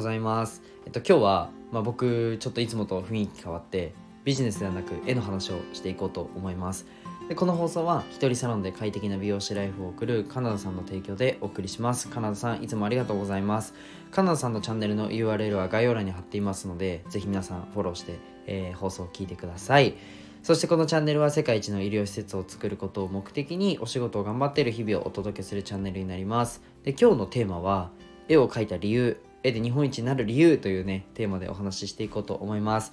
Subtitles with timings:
[0.00, 0.62] ございます。
[0.86, 3.92] えっと今日は、まあ、僕ちょっといつもと雰囲気変わって
[4.24, 6.86] ビジネスではなく絵の話をしていこうと思います。
[7.28, 12.08] でこの放送は一人サロンで快適な美容師ライフを送るカナダさんの提供でお送りします。
[12.08, 13.74] カナダさんいつもありがとうございます。
[14.10, 19.96] カナダさんのチャンネルの URL は概要欄に貼っていますのでぜひ皆さんフォローして、えー放送を聞いてください。
[20.42, 26.62] そしてこのチャンネルは世界一の医療施設を作ることを目的にお仕事を頑張っている日々をお届けするチャンネルになります。
[26.84, 27.90] で今日のテーマは
[28.30, 32.92] 絵を描いた理由絵で日本一になる理由というねテーマでお話ししていこうと思います。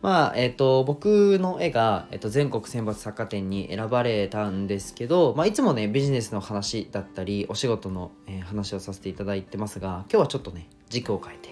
[0.00, 11.48] まあえっ、と僕の絵が、えっと全国選抜作家展に選ばれたんですけど、まあ、いつもねビジネスの話だったりお仕事の、えー話をさせていただいてますが今日はちょっとね軸を変えて、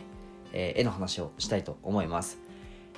[0.52, 2.38] えー絵の話をしたいと思います。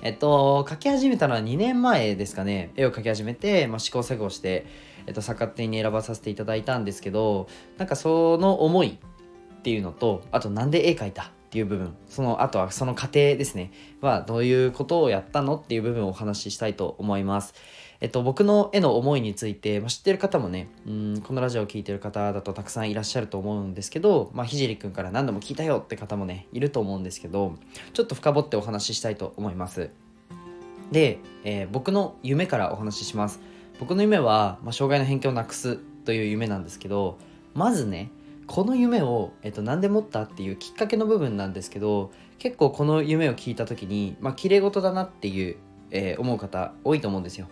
[0.03, 2.73] えっと描き始めたのは2年前ですかね。
[2.77, 4.67] 絵を描き始めて、まあ、試行錯誤して、
[5.07, 7.49] えっと、作家展に選ばさせていただいたんですけど
[7.79, 8.99] なんかその思い
[9.59, 17.55] っていうのとあとなんで絵描いたっていう部分そのあとはその過程ですねはどういうことをやったのっていう部分をお話ししたいと思います。
[18.01, 27.55] えっと、僕の絵の思いについて、まあ、知ってる方もねうんこのラジオを聴いてる方だとたくさんいらっしゃると思うんですけど、まあ、ひじりくんから何度も聞いたよって方もねいると思うんですけど
[27.95, 29.91] ちょっと深掘ってお話ししたいと思います。
[30.93, 33.41] で、えー僕の夢からお話しします。
[33.81, 37.19] 僕の夢は、まあ、障害の偏見をなくすという夢なんですけど
[37.55, 38.11] まずね
[38.49, 45.57] この夢を、えっと、何で持ったっていうきっかけの部分なんですけど結構この夢を聞いた時にまあ綺麗事だなっていう、
[45.91, 47.47] えー思う方多いと思うんですよ。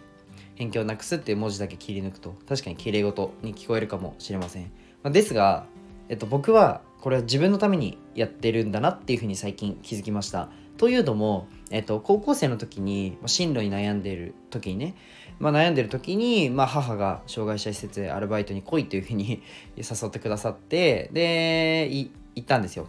[0.56, 4.64] 偏見をなくすっていう文字だけ切り抜くと確かに綺麗事に聞こえるかもしれません、
[5.02, 5.66] まあですが、
[6.08, 10.48] えっと、僕はこれは自分のためにやってるんだなっていうふうに最近気づきました。
[10.76, 14.94] というのも、えっと、高校生の時に進路に悩んでいる時にね、
[15.38, 19.42] まあ、悩んでる時に、まあ、母が障害者施設へアルバイトに来いというふうに
[19.76, 22.88] 誘ってくださってで行ったんですよ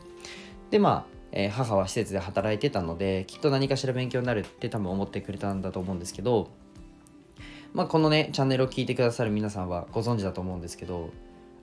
[0.72, 6.50] でまあ、え母は施設で働いてたのできっと何かしら勉強になるって多分思ってくれたんだと思うんですけど
[7.74, 11.10] まあこのねチャンネルを聞いてくださる皆さんはご存知だと思うんですけど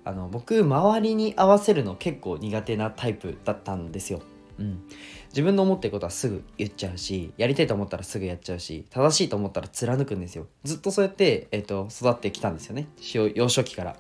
[0.05, 4.21] あの僕周りに合わせるの結構苦手なタイプだったんですよ。
[4.59, 4.83] うん、
[5.31, 10.47] 自分の思ってることはすぐ言っちゃうしやりたいと思ったらすぐやっちゃうし正しいと思ったら貫くんですよ。
[10.65, 12.89] ずっとそうやって、えっと育ってきたんですよね。
[13.15, 13.97] 幼少期から。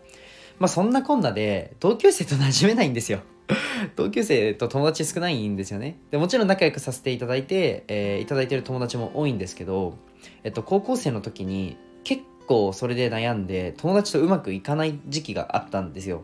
[0.59, 3.21] まあそんなこんなで同級生と馴染めないんですよ。
[3.97, 5.99] 同級生と友達少ないんですよね。
[6.11, 9.99] でもちろん仲良くさせていただいて、えーいただいてる友達も多いんですけど、
[10.45, 16.23] えっと、高校生の時に結構それで悩んで友達とうまくいかない時期があったんですよ。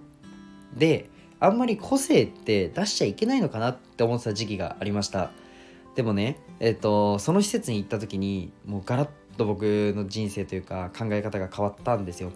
[0.76, 5.30] であんまり個性って出しちゃいけないのかなって思ってた時期がありました。
[5.96, 12.30] でもねえっとその施設に行った時にもうガラッと僕の人生というか考え方が変わったんですよ。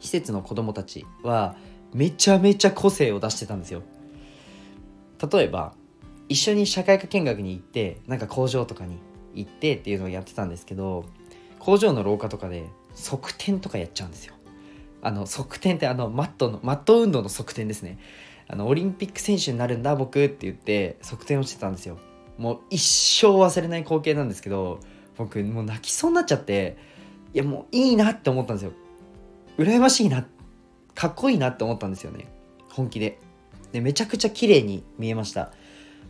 [0.00, 1.56] 施設の子供たちは
[1.92, 3.82] めちゃめちゃ個性を出してたんですよ。
[5.32, 5.74] 例えば
[6.28, 8.98] 一緒に社会科見学に行ってなんか工場とかに
[9.34, 11.04] 行ってっていうのをやってたんですけど
[11.58, 12.64] 工場の廊下とかで
[12.94, 14.34] 側転とかやっちゃうんですよ。
[15.04, 17.98] あの側転ってあのマットのマット運動の側転ですね。
[18.48, 21.98] あのオリンピック選手になるんだ僕って言って側転をしてたんですよ。
[22.38, 24.80] もう一生忘れない光景なんですけど
[25.16, 26.76] 僕もう泣きそうになっちゃって
[27.32, 28.72] いやもういいなって思ったんですよ。
[29.58, 30.26] 羨ましいな
[30.94, 32.26] かっこいいなって思ったんですよね。
[32.70, 33.18] 本気で。
[33.72, 35.52] でめちゃくちゃ綺麗に見えました。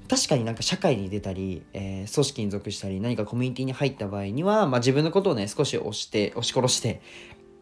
[0.08, 7.00] 確かになんか社会に出たり、えー組織に属したり何かコミュニティに入った場合には、まあ、自分のことをね少し押して押し殺して、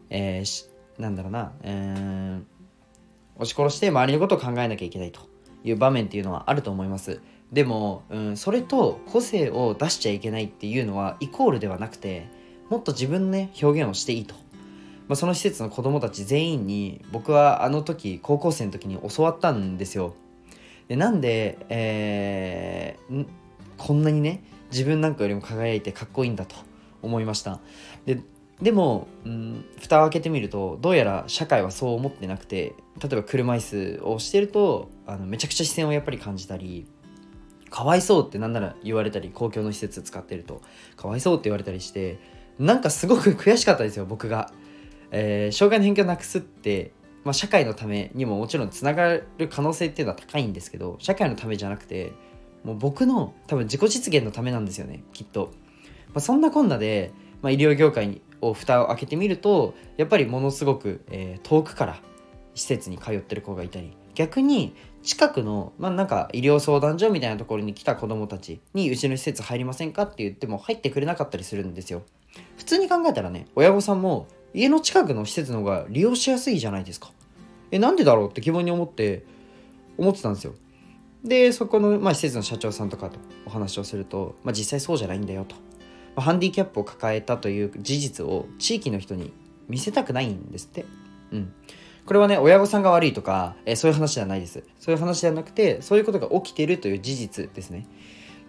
[0.09, 2.53] えーなんだろうな、えー
[3.35, 5.21] 押し殺して周りのことを考えなきゃいけないと
[5.63, 7.21] いう場面っていうのはあると思います。
[7.51, 12.27] でも、うん、それと個性を出しちゃいけないっていうのはイコールではなくて
[12.69, 14.33] もっと自分のね表現をしていいと、
[15.07, 20.15] まあ、その施設の子供たち全員に僕はあの時高校生の時に教わったんですよ。
[20.87, 23.25] でなんで、えー
[23.75, 26.55] こんなにね自分なんかよりも輝いてかっこいいんだと
[27.01, 27.59] 思いました。
[28.05, 28.21] で
[28.61, 36.85] でも、うん、蓋を開けてみるとどうやら社会はそう思ってなくて例えば車椅子をしてるとあのめちゃくちゃ視線をやっぱり感じたり
[37.69, 40.61] かわいそうってなんなら言われたり公共の施設使ってると
[40.95, 42.19] かわいそうって言われたりして
[42.59, 44.51] なんかすごく悔しかったですよ僕が、
[45.11, 46.91] えー障害の偏見をなくすって、
[47.23, 52.13] まあ、社会のためにももちろんつながる可能性っていうのは高いんですけど社会のためじゃなくて
[52.63, 55.51] もう僕の多分自己実現のためなんですよねきっと、
[56.07, 57.11] まあ、そんなこんなで、
[57.41, 62.01] まあ、医療業界にを蓋を開けてみるとやっぱりものすごく、えー遠くから
[62.55, 70.03] 施設に通ってる子がいたり逆に近くの、まあ、なんか医療相談所みたいなところに来た子どもたちにうちの施設入りませんか？
[70.03, 72.03] って言っても入ってくれなかったりするんですよ。
[72.57, 77.11] 普通に考えたらね親御さんも家の近くの施設の方が利用しやすいじゃないですか
[77.71, 78.29] えなんでだろう？
[78.29, 79.25] って疑問に思って
[79.97, 80.53] 思ってたんですよ。
[81.23, 85.55] でそこの、まあ、施設の社長さんとかとお話をすると、まあ、実際そうじゃないんだよと、
[86.15, 89.33] ハンディキャップを抱えたという事実を地域の人に
[89.67, 90.85] 見せたくないんですって。
[91.31, 91.53] うん。
[92.05, 94.63] これはね親御さんが悪いとか、えー、そういう話じゃないです。
[94.79, 97.87] そういう話じゃなくてそういうことが起きてるという事実ですね。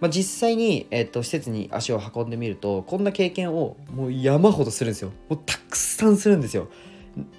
[0.01, 5.11] まあ、実際に、えっと、施設に足を運んでみるとこんな経験をもう山ほどするんですよ。
[5.29, 6.67] もうたくさんするんですよ。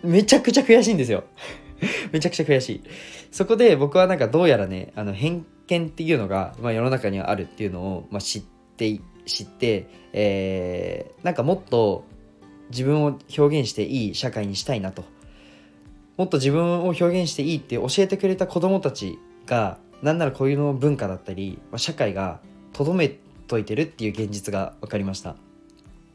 [0.03, 1.25] めちゃくちゃ悔しいんですよ。
[2.13, 2.83] めちゃくちゃ悔しい。
[3.31, 8.43] そこで僕はなんかどうやらねあの偏見っていうのが、まあ、世の中にはあるっていうのを、まあ、知っ
[8.77, 12.05] て知って、えー、なんかもっと
[12.71, 15.05] 自分を表現していい社会にしたいなと。
[16.17, 22.41] もっと自分を表現していいって教えてくれた子供たちがなんならこういうの文化だったり、まあ、社会が
[22.73, 23.09] とどめ
[23.47, 25.37] といてるっていう現実が分かりました。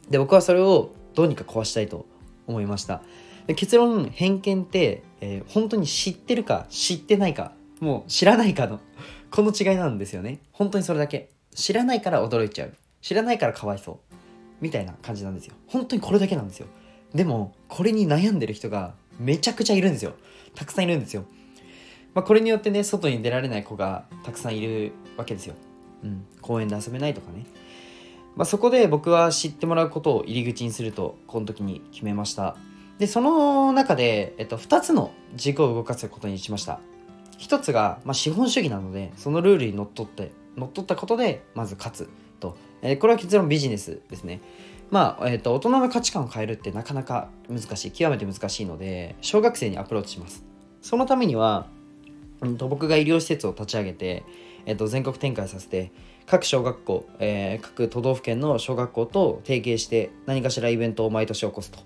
[0.09, 2.07] で僕はそれをどうにか壊したいと
[2.47, 3.03] 思いました。
[3.55, 8.79] 結論偏見って、えー、本当に知ってるか知ってないかもう知らないかの
[9.31, 10.39] この違いなんですよね。
[10.51, 11.29] 本当にそれだけ。
[11.53, 12.73] 知らないから驚いちゃう。
[13.01, 14.15] 知らないからかわいそう
[14.61, 15.55] みたいな感じなんですよ。
[15.67, 16.67] 本当にこれだけなんですよ。
[17.13, 20.13] でもこれに悩んでる人がめちゃくちゃいるんですよ。
[20.55, 21.25] たくさんいるんですよ。
[22.13, 25.55] まあ、これによってね外に出られない子がたくさんいるわけですよ、
[26.03, 27.45] うん、公園で遊べないとかね、
[28.35, 32.55] まあ、そこで僕は知ってもらうことを入り口にするとこの時に決めました。
[32.99, 36.79] でその中で、えっと、2つの軸を動かすことにしました。
[37.41, 42.09] 1つが、まあ、資本主義なのでそのルールにのっとって乗っ取ったことでまず勝つ。
[42.39, 44.41] と、えー、これは結論ビジネスですね。
[44.89, 50.43] まあ、え、ー、と、大人の価値観を変えるってなかなか難しい、極めて難しいので、小学生にアプローチします。
[50.81, 51.67] そのためには、
[52.41, 54.23] うんと、僕が医療施設を立ち上げて、
[54.65, 55.91] えっと、全国展開させて
[56.25, 61.79] 各小学校、えー、各都道府県の小学校と提携して何かしらイベントを毎年起こすと、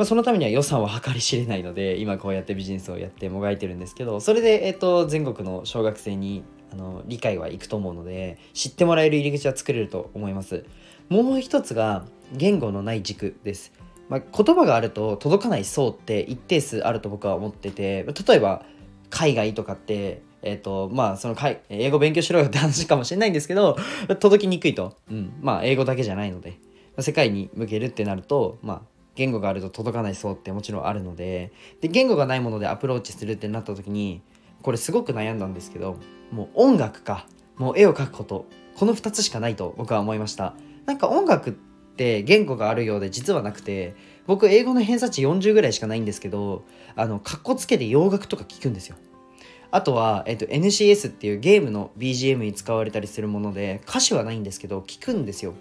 [0.00, 6.42] まあ、そのためには予算は計り知れないので今こうやってビジネスをやってもがいてるんですけどそれで、えっと、全国の小学生に
[6.72, 10.64] あの理解はいくと思うので知ってもらえる入り口は作れると思います
[11.10, 13.74] もう一つが言語のない軸です
[14.08, 18.64] まあ、言葉があると届かない層って一定数あると僕は思ってて例えば
[19.10, 21.36] 海外とかって、えっ、ー、と、まあ、その
[21.68, 23.76] 英語勉強しろよって話かもしれないんですけど、
[24.20, 24.96] 届きにくいと。
[25.10, 25.32] うん。
[25.40, 26.60] まあ、英語だけじゃないので、
[27.00, 28.82] 世界に向けるってなると、まあ、
[29.14, 34.22] 言語があると届かない層ってもちろんあるので、で、言語がないものでアプローチするってなった時に、
[34.62, 35.96] これすごく悩んだんですけど、
[36.30, 37.26] もう音楽か、
[37.56, 38.46] もう絵を描くこと、
[38.76, 40.54] この2つしかないと僕は思いました。
[40.86, 43.94] なんか音楽って言語があるようで実はなくて、
[44.30, 46.64] 僕英語の偏差値40ぐらいしかないんですけど
[46.94, 48.94] あのかっこつけて洋楽とか聞くんですよ
[49.72, 55.54] あとは、えっと、NCS っていうゲームの BGM に使われたりするもので歌詞はないんですけど聞くんですよ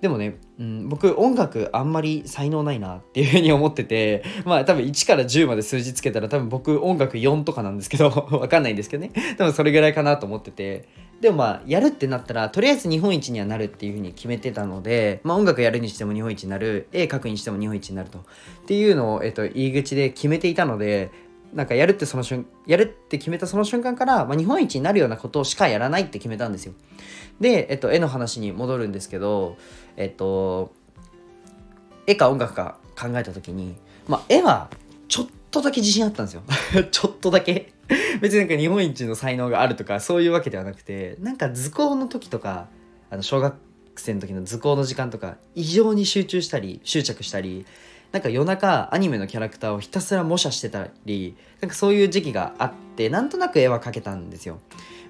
[0.00, 9.12] でもね、うん、僕音楽あんまり才能ないなっていうふうに思ってて まあ多分1から10まで数字つけたら多分僕音楽4とかなんですけど わかんないんですけどね。
[9.36, 10.88] 多分それぐらいかなと思ってて。
[11.20, 18.20] でもまあやるってなったらとりあえず日本一にはなるっていうふうに決めてたので、まあ、音楽やるにしても日本一になる絵描くにしても日本一になると。
[18.20, 18.22] っ
[18.64, 21.10] ていうのを、えっと、入り口で決めていたので
[21.52, 26.74] なんかやるってその瞬やるって決めたその瞬間から、まあ、日本一になるようなことしかやらないって決めたんですよ。
[27.40, 29.56] で、えっと、絵の話に戻るんですけど
[29.96, 30.72] えっと
[32.06, 33.76] 絵か音楽か考えた時に、
[34.08, 34.70] まあ、絵は
[35.08, 36.42] ちょっとだけ自信あったんですよ。
[36.90, 37.72] ちょっとだけ。
[38.20, 42.68] 別になんか日本一の才能があるとかそういうわけではなくてなんか図工の時とか
[43.10, 43.56] あの小学
[43.96, 47.66] 生の時の図工の時間とか異常に集中したり執着したり
[48.12, 54.58] なんか夜中アニメのキャラクターをひたすら模写してたりなんかそういう時期があってなんとなく絵は描けたんですよ。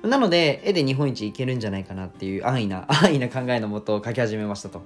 [0.02, 4.82] なので絵で日本一いけるんじゃないかなっていう安易な 安易な考えのもと描き始めましたと。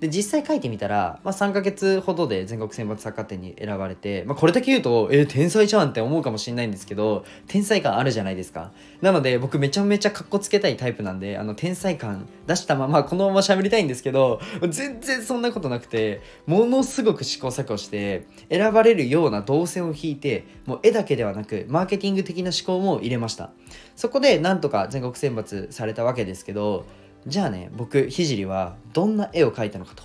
[0.00, 8.72] で実際書いてみたら、まあ、3ヶ月ほどで全国選抜作家展に選ばれて、まあ、これだけ言うとえー、天才じゃんって思うかもしれないんですけど天才感あるじゃないですか。
[9.00, 23.50] なので僕めちゃめちゃかっこつけたいタイプなんであの天才感出したままこのまま喋りたいんですけど全然そんなことなくてものすごく試行錯誤して選ばれるような動線を引いてもう絵だけではなくマーケティング的な思考も入れました。
[23.94, 26.86] そこでなんとか全国選抜されたわけですけど
[27.26, 30.02] じゃあね僕聖はどんな絵を描いたのかと。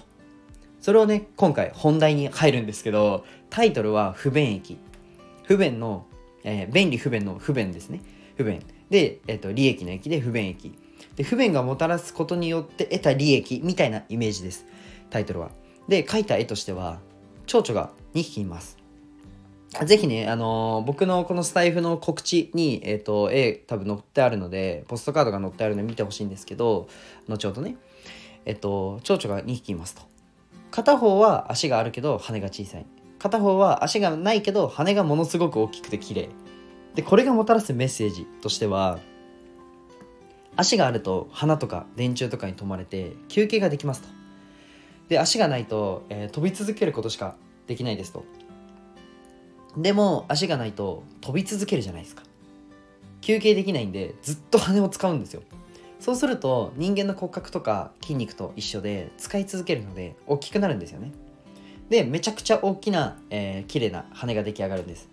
[0.82, 4.78] それをね今回本題に入るんですけどタイトルは不便益
[5.44, 6.06] 不便の、
[6.44, 8.02] えー、便利不便の不便ですね。
[8.36, 8.62] 不便。
[8.90, 10.78] で、えーと、利益の益で不便益
[11.16, 14.66] で不便がもたらすことによって得た利益みたいなイメージです。
[15.10, 15.52] タイトルは。
[15.88, 17.00] で描いた絵としては
[17.46, 18.81] 蝶々が2匹います。
[19.86, 26.90] ぜひね、あのー、僕のこのスタイフの告知に、えっ、ー、と、絵多分載ってあるので、ポストカードが載ってあるので見てほしいんですけど、
[27.30, 27.78] 後ほどね、
[28.46, 30.02] えっ、ー、と、蝶々が2匹いますと。
[30.72, 32.86] 片方は足があるけど羽が小さい。
[33.20, 36.30] 片方は足がないけど羽がものすごく大きくて綺麗。
[36.96, 39.00] で、これがもたらすメッセージとしては、
[40.56, 44.10] 足があると鼻とか電柱とかに止まれて休憩ができますと
[45.10, 47.36] で足がないと、え、飛び続けることしか
[47.68, 48.24] できないですと
[49.78, 52.24] でも足がないと飛び続けるじゃないですか。
[53.22, 55.44] 休憩できないんでずっと羽を使うんですよ。
[56.00, 61.12] そうすると人間の骨格とか筋肉と一緒で使い続けるので大きくなるんですよね。
[61.90, 65.10] でめちゃくちゃ大きな、えー、綺麗な羽が出来上がるんです。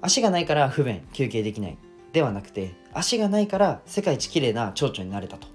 [0.00, 1.78] 足がないから不便休憩できない。
[2.12, 5.48] ではなくて足がないから世界一綺麗な蝶々になれたと。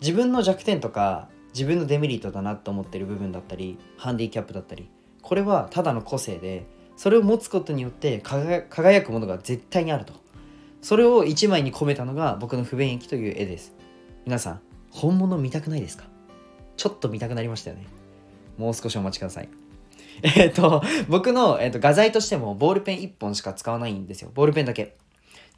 [0.00, 4.88] 自分の弱点とか自分のデメリットだなと思ってる部分だったりハンディキャップだったり
[5.22, 10.14] これはただの個性でそれを持つことによって輝くものが絶対にあると。
[10.80, 13.72] それを1枚に込めたのが僕の不便益という絵です。
[14.26, 14.60] 皆さん
[14.90, 16.04] 本物見たくないですか？
[16.76, 17.86] ちょっと見たくなりましたよね。
[18.58, 19.48] もう少しお待ちください。
[20.22, 24.30] えっと僕の、えーと、画材としてもボールペン1本しか使わないんですよ。
[24.34, 24.96] ボールペンだけ。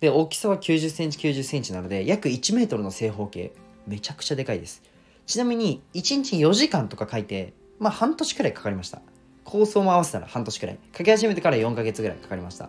[0.00, 3.52] で大きさは9 0センチ9 0センチなので約1メートルの正方形。
[3.86, 4.82] めちゃくちゃでかいです。
[5.26, 9.02] ちなみに1日4時間とか書いてまあ半年くらいかかりました。
[9.46, 10.78] 構想も合わせたら半年くらい。
[10.96, 12.68] 書き始めてから4ヶ月ぐらいかかりました。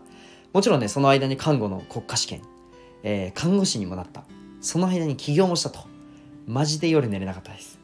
[0.54, 2.42] もちろんねその間に看護の国家試験、
[3.04, 4.24] えー、看護師にもなった。
[4.62, 5.80] その間に起業もしたと。
[6.46, 7.80] マジで夜寝れなかったです。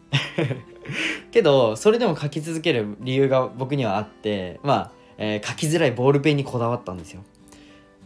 [1.31, 7.23] けどそれでも書き続ける理由が僕にはあってまあ、えー、書きづらいボールペンにこだわったんですよ。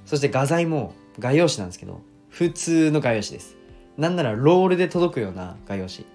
[0.05, 3.57] そして画材も画用紙なんですけど普通の画用紙です。
[3.97, 6.05] なんならロールで届くような画用紙。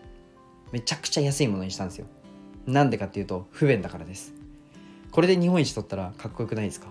[0.73, 2.07] めちゃくちゃ安いものにしたんですよ。
[2.67, 4.42] なんでかっていうと不便だからです。
[5.13, 6.89] これで日本一取ったらかっこよくないですか？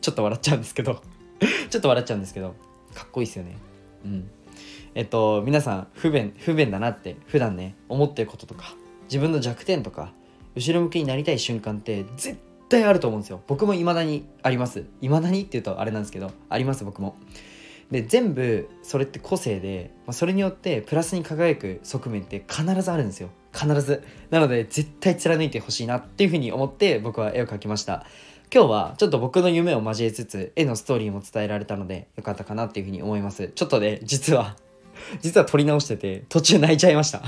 [0.00, 1.02] ちょっと笑っちゃうんですけど。
[1.70, 2.54] ちょっと笑っちゃうんですけど。
[2.94, 3.56] かっこいいですよね。
[4.04, 4.30] うん。
[4.94, 8.74] えっと皆さん不便不便だなって普段ね思ってることとか
[9.04, 10.12] 自分の弱点とか
[10.54, 12.38] 後ろ向きになりたい瞬間って絶
[12.70, 13.42] 対あると思うんですよ。
[13.46, 14.86] 僕も未だにあります。
[15.02, 17.16] 未だにっていうとあれなんですけどあります僕も。
[17.90, 23.28] で全部それって個性で、まあ、それによってプラスに輝く側面って必ずあるんですよ。
[23.56, 24.02] 必ず。
[24.30, 28.04] なので絶対貫いてほしいなっていうふうに思って僕は絵を描きました。
[28.52, 33.48] 今日はちょっと僕の夢を交えつつ絵のストーリーも伝えられたのでよかったかなっていうふうに思います。
[33.54, 34.56] ちょっとね実は
[35.20, 37.22] 実は撮り直してて途中泣いちゃいました。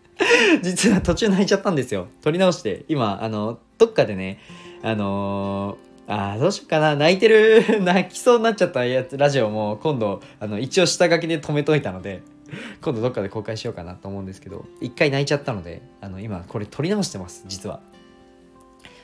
[0.62, 2.08] 実は途中泣いちゃったんですよ。
[2.22, 4.38] 撮り直して今あのどっかでね
[4.82, 7.64] あのーあどうしようかな泣いてる。
[7.82, 12.22] 泣きそうになっちゃったやつラジオも今度あの一応下書きで止めといたので
[12.82, 17.80] 今度どっかで公開しようかなと思うんですけど一回泣いちゃったのであの今これ撮り直してます実は。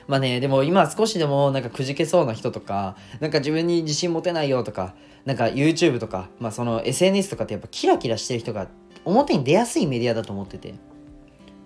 [0.07, 8.67] まあねでも今少しでもなんかくじけそうな人とかなんか自分に自信持てないよとかなんか YouTube とか、まあ、その SNS とかってやっぱキラキラしてる人が
[9.05, 10.79] 表に出やすいメディアだと思っててだか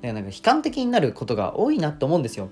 [0.04, 2.50] らなんか悲観的になることが多いなと思うんですよ。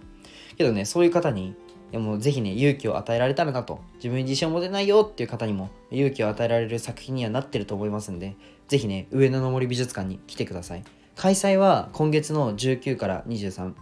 [0.57, 1.55] けどねそういう方に
[1.91, 3.79] でもぜひね勇気を与えられたらなと。
[3.95, 8.35] 自分に自信を持てないよっていう方にも勇気を与えられる作品にはなってると思いますんで
[8.67, 10.83] ぜひね上野の森美術館に来てください。
[11.15, 13.73] 開催は今月の19から23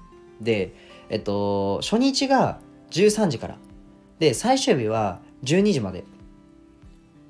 [0.42, 0.74] で
[1.10, 2.60] えっと初日が
[2.92, 3.58] 13時から。
[4.20, 6.04] で最終日は12時まで。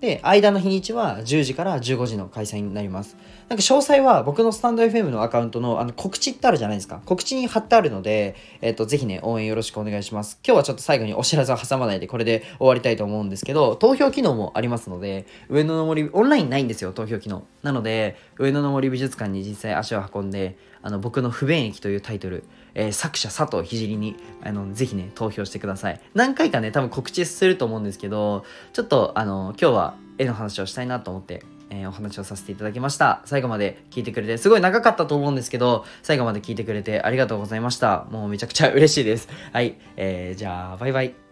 [0.01, 3.15] で、間の日にちは10時から15時の開催になります。
[3.49, 7.03] なんか詳細は僕のスタンド FM のアカウントのあの告知ってあるじゃないですか。
[7.05, 10.39] 告知に貼ってあるので、えっ、と、ぜひね、応援よろしくお願いします。
[10.43, 17.43] 今日はちょっと最後にお知らせを挟まないでこれで終わりたいと思うんですけど、投票機能もありますので、上野の森、オンラインないんですよ、投票機能。
[17.61, 33.21] なので、上野の森美術館に実際足を運んで、あの、僕の不便駅というタイトル、えー、作者佐藤聖にあのぜひね投票してください何回かね多分告知すると思うんですけどちょっとあの今日は絵の話をしたいなと思ってえー、お話をさせていただきました。
[33.23, 38.07] 最後まで聞いてくれて、すごい長かったと思うんですけど、最後まで聞いてくれてありがとうございました。
[38.11, 39.29] もうめちゃくちゃ嬉しいです。
[39.53, 41.30] はい、えー、じゃあ、バイバイ。